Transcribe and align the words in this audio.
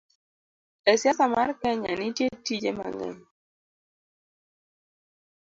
E 0.91 0.93
siasa 1.01 1.25
mar 1.35 1.49
Kenya, 1.61 1.91
nitie 1.99 2.27
tije 2.45 2.71
mang'eny 2.77 3.19